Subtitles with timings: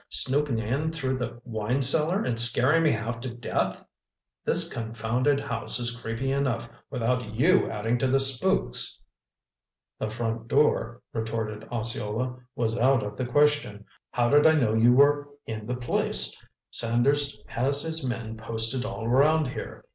[0.09, 3.85] Snooping in through the wine cellar and scaring me half to death?
[4.43, 8.97] This confounded house is creepy enough without you adding to the spooks!"
[9.99, 13.85] "The front door," retorted Osceola, "was out of the question.
[14.09, 16.35] How did I know you were in the place?
[16.71, 19.85] Sanders has his men posted all around here.